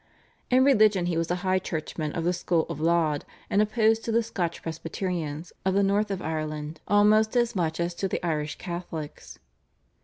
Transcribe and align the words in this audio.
In 0.49 0.63
religion 0.65 1.05
he 1.05 1.15
was 1.15 1.29
a 1.29 1.35
High 1.45 1.59
Churchman 1.59 2.11
of 2.13 2.23
the 2.23 2.33
school 2.33 2.65
of 2.71 2.79
Laud, 2.81 3.23
and 3.51 3.61
opposed 3.61 4.03
to 4.05 4.11
the 4.11 4.23
Scotch 4.23 4.63
Presbyterians 4.63 5.53
of 5.63 5.75
the 5.75 5.83
North 5.83 6.09
of 6.09 6.23
Island 6.23 6.81
almost 6.87 7.35
as 7.37 7.55
much 7.55 7.79
as 7.79 7.93
to 7.93 8.07
the 8.07 8.25
Irish 8.25 8.55
Catholics. 8.57 9.37